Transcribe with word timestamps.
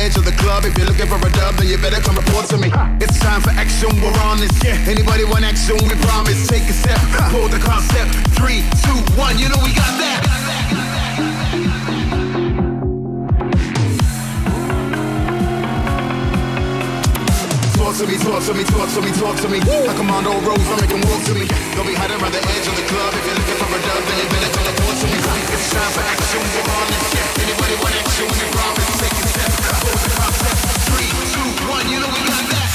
edge 0.00 0.16
of 0.16 0.24
the 0.24 0.32
club. 0.40 0.64
If 0.64 0.76
you're 0.78 0.88
looking 0.88 1.06
for 1.06 1.20
a 1.20 1.30
dub, 1.36 1.60
then 1.60 1.68
you 1.68 1.76
better 1.76 2.00
come 2.00 2.16
report 2.16 2.48
to 2.48 2.56
me. 2.56 2.72
It's 3.04 3.20
time 3.20 3.44
for 3.44 3.52
action, 3.52 3.92
we're 4.00 4.16
on 4.24 4.40
this. 4.40 4.52
Yeah. 4.64 4.80
Anybody 4.88 5.24
want 5.28 5.44
action? 5.44 5.76
We 5.76 5.94
promise. 6.08 6.48
Take 6.48 6.64
a 6.64 6.72
step, 6.72 6.98
pull 7.28 7.48
the 7.52 7.60
concept. 7.60 8.08
Three, 8.32 8.64
two, 8.80 8.96
one. 9.20 9.36
You 9.36 9.52
know 9.52 9.60
we 9.60 9.76
got 9.76 9.92
that. 10.00 10.20
Talk 17.76 17.96
to 17.98 18.06
me, 18.06 18.16
talk 18.16 18.40
to 18.46 18.54
me, 18.54 18.64
talk 18.64 18.88
to 18.88 19.00
me, 19.02 19.10
talk 19.12 19.36
to 19.44 19.48
me. 19.52 19.58
I 19.60 19.92
command 20.00 20.24
all 20.26 20.40
roads, 20.40 20.64
I 20.64 20.80
make 20.80 20.88
them 20.88 21.04
walk 21.04 21.20
to 21.28 21.34
me. 21.36 21.44
Don't 21.76 21.84
be 21.84 21.92
hiding 21.92 22.16
around 22.16 22.32
the 22.32 22.40
edge 22.40 22.66
of 22.70 22.74
the 22.78 22.86
club. 22.88 23.12
If 23.12 23.26
you're 23.26 23.36
looking 23.36 23.58
for 23.60 23.68
a 23.68 23.80
dub, 23.84 24.00
then 24.08 24.16
you 24.16 24.28
better 24.32 24.50
come 24.56 24.64
report 24.64 24.96
to 24.96 25.06
me. 25.12 25.18
It's 25.20 25.68
time 25.68 25.92
for 25.92 26.04
action, 26.08 26.40
we're 26.40 26.70
on 26.72 26.86
this. 26.88 27.04
Yeah. 27.12 27.44
Anybody 27.44 27.74
want 27.82 27.94
action? 28.00 28.26
We 28.30 28.46
promise. 28.56 29.09
One. 31.82 31.92
You 31.92 32.00
know 32.00 32.06
we 32.06 32.12
got 32.12 32.50
that. 32.50 32.69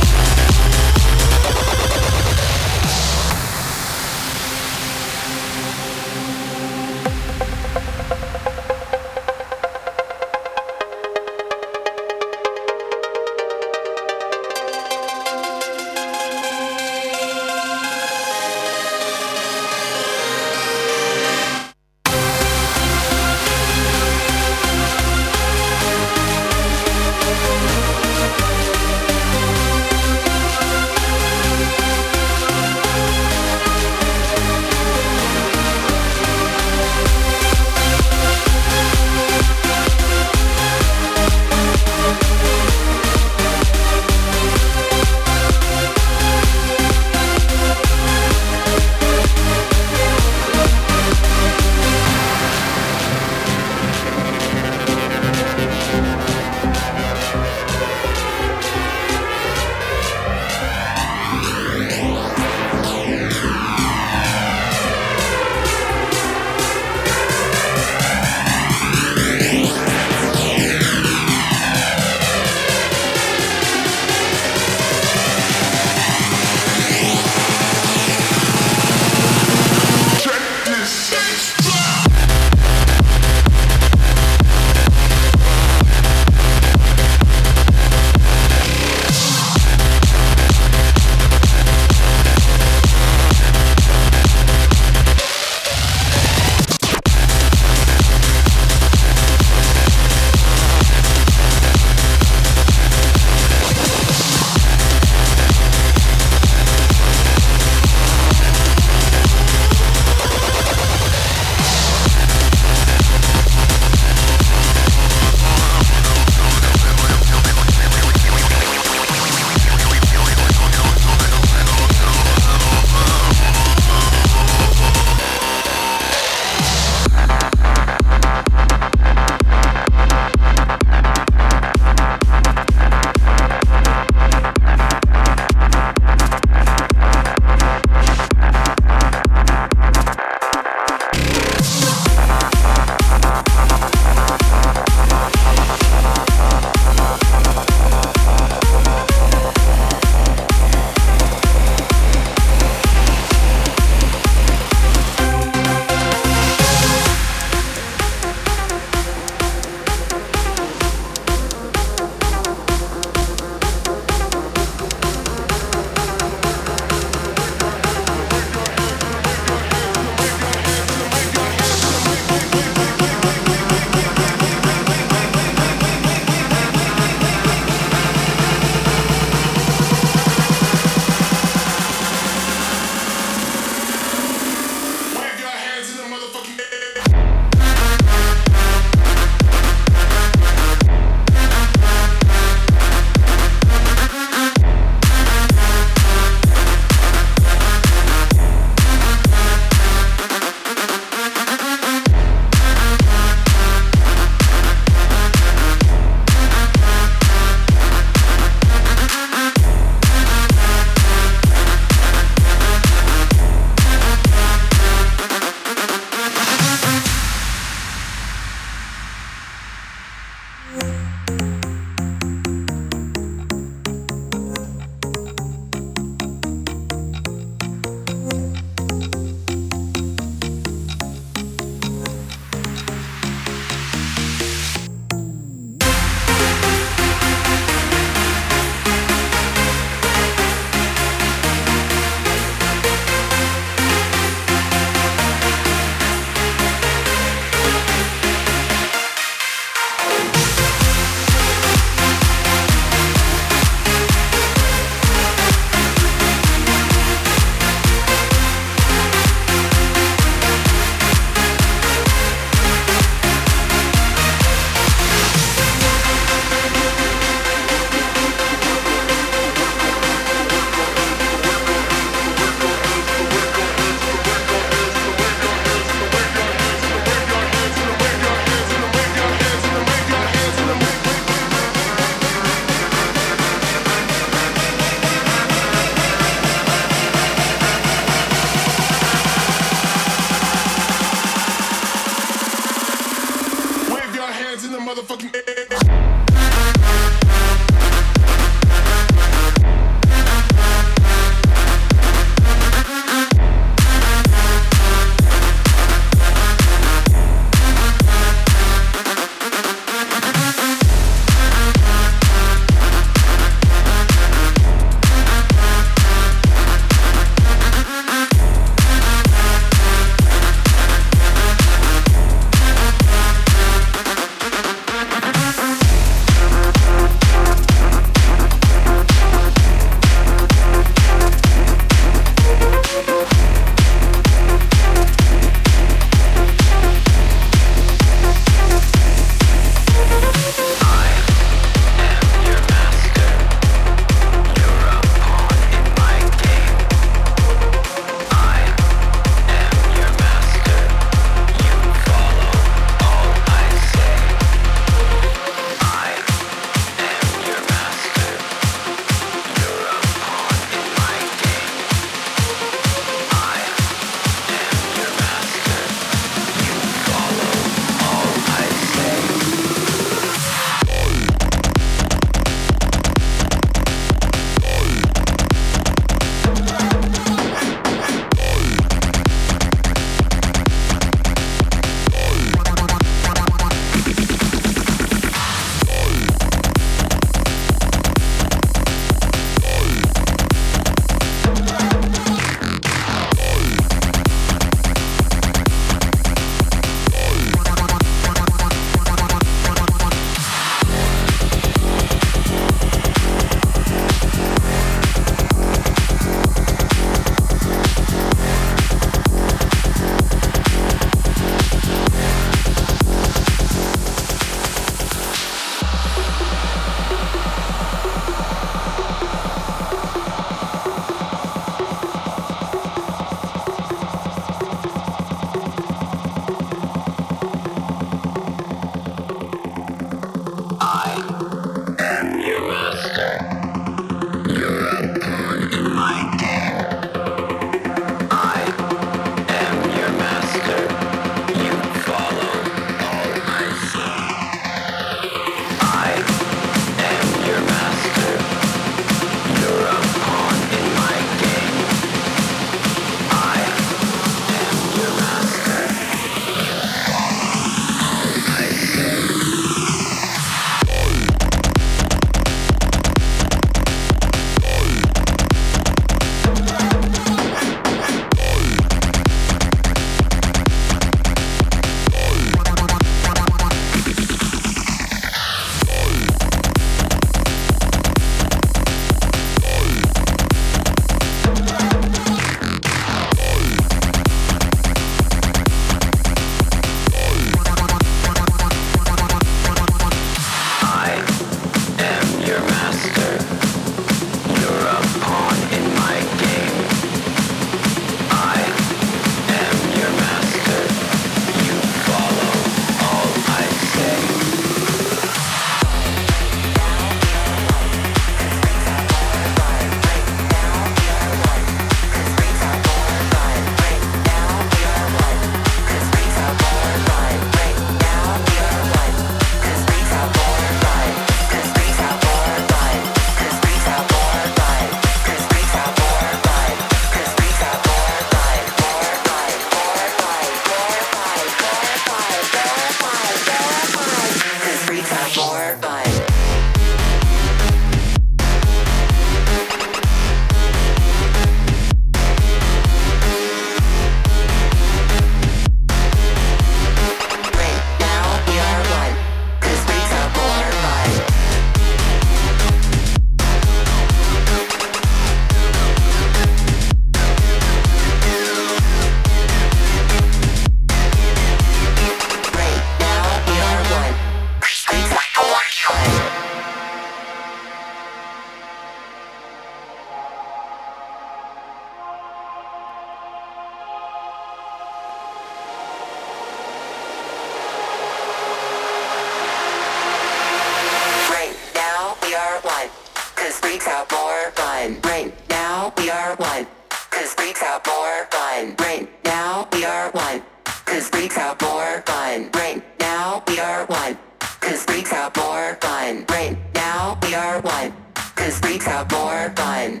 freaks 583.68 583.86
out 583.86 584.10
more 584.10 584.50
fun. 584.52 584.96
Right 585.04 585.30
now 585.50 585.92
we 585.98 586.08
are 586.08 586.34
one. 586.36 586.66
Cause 587.10 587.34
freaks 587.34 587.62
out 587.62 587.86
more 587.86 588.26
fun. 588.30 588.74
Right 588.78 589.06
now 589.26 589.68
we 589.72 589.84
are 589.84 590.10
one. 590.12 590.42
Cause 590.86 591.10
freaks 591.10 591.36
out 591.36 591.60
more 591.60 592.02
fun. 592.06 592.48
Right 592.54 592.82
now 592.98 593.42
we 593.46 593.60
are 593.60 593.84
one. 593.84 594.16
Cause 594.60 594.84
freaks 594.86 595.12
out 595.12 595.36
more 595.36 595.76
fun. 595.82 596.24
Right 596.30 596.56
now 596.74 597.18
we 597.22 597.34
are 597.34 597.60
one. 597.60 597.92
Cause 598.36 598.58
freaks 598.58 598.88
out 598.88 599.12
more 599.12 599.52
fun. 599.54 600.00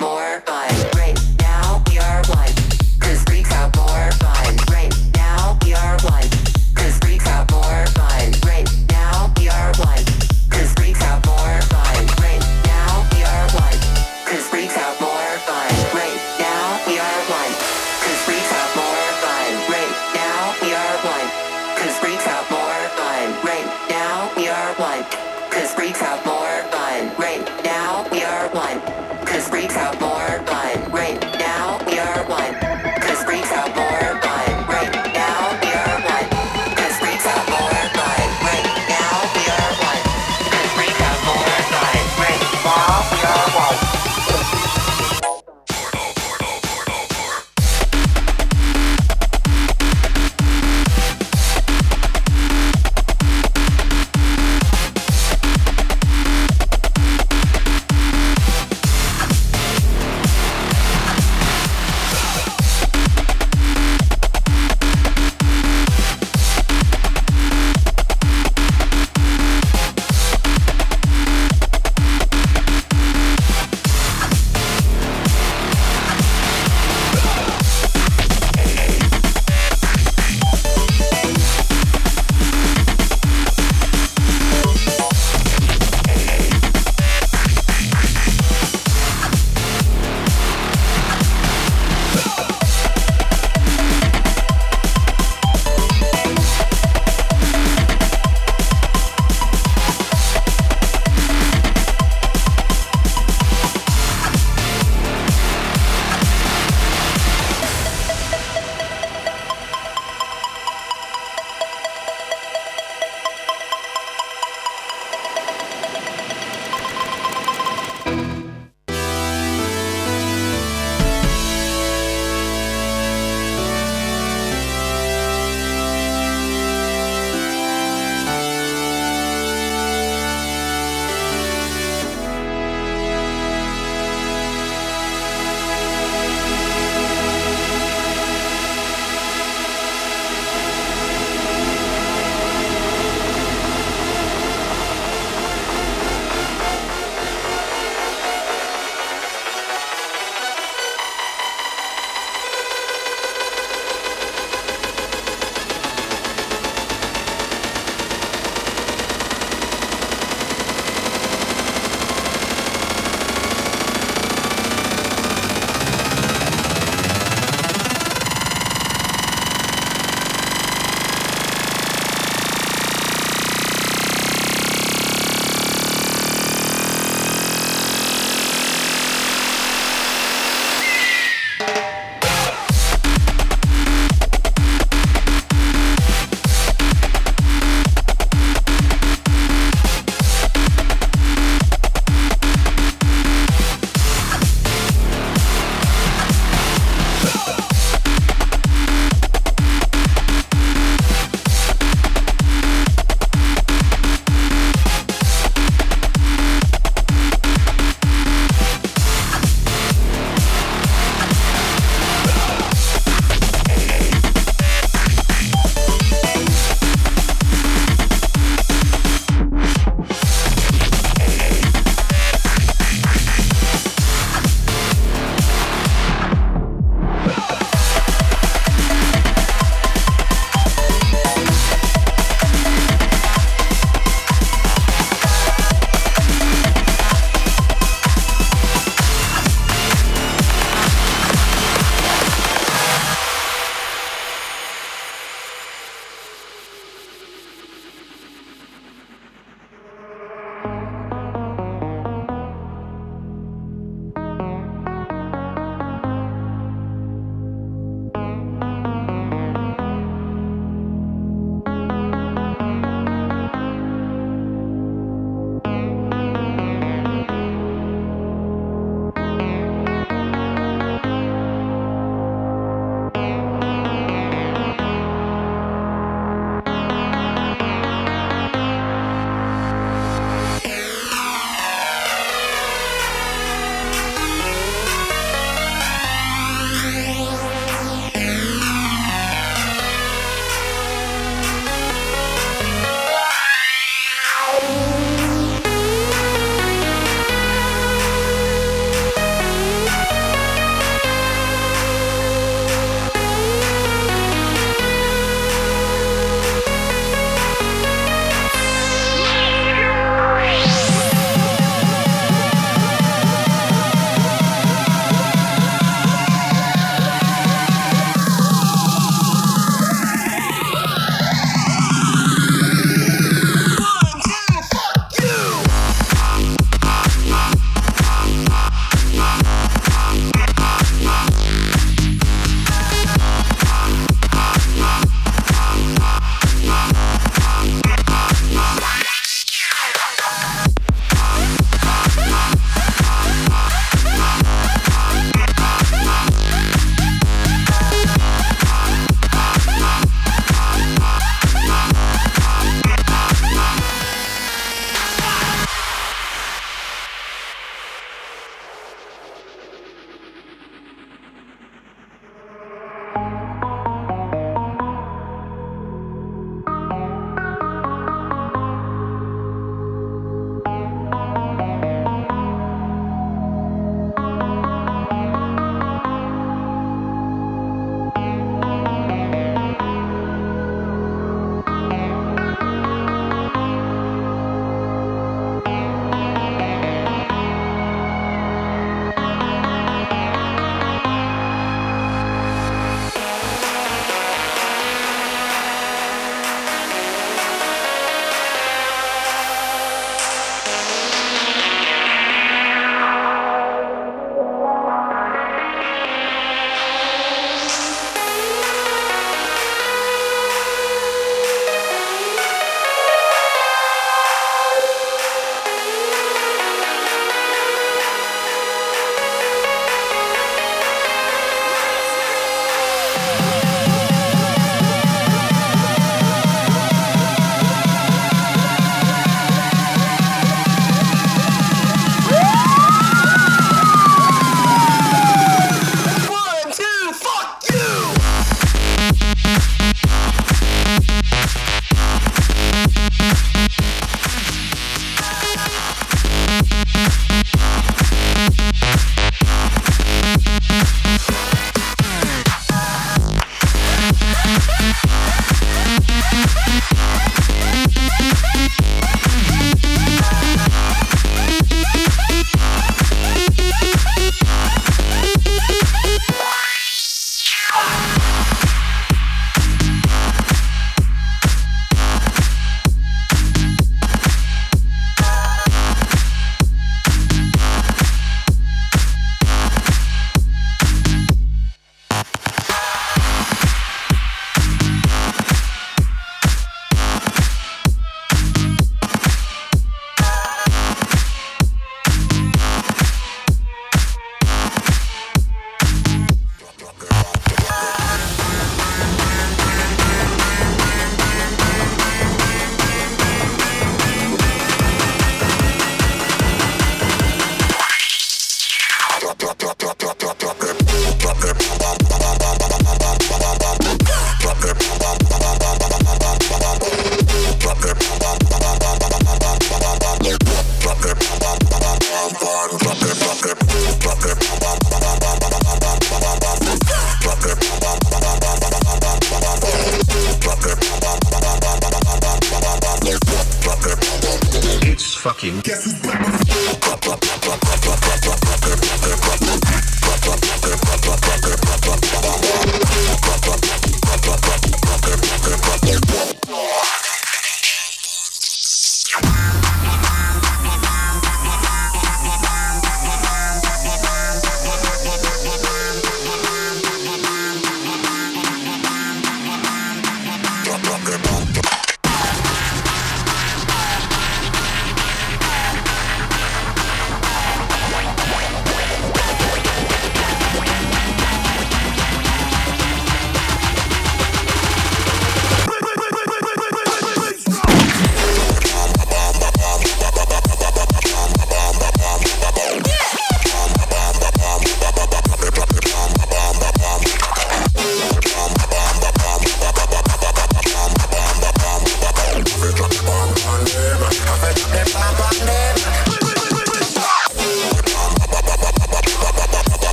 more. 0.00 0.51